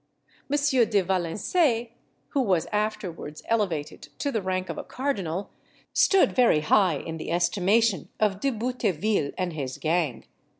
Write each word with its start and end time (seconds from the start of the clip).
M. 0.51 0.57
de 0.89 1.03
Valençay, 1.03 1.91
who 2.29 2.41
was 2.41 2.65
afterwards 2.71 3.43
elevated 3.47 4.09
to 4.17 4.31
the 4.31 4.41
rank 4.41 4.67
of 4.67 4.79
a 4.79 4.83
cardinal, 4.83 5.51
stood 5.93 6.31
very 6.35 6.61
high 6.61 6.97
in 6.97 7.17
the 7.17 7.29
estimation 7.29 8.09
of 8.19 8.39
De 8.39 8.49
Bouteville 8.49 9.31
and 9.37 9.53
his 9.53 9.77
gang. 9.77 10.25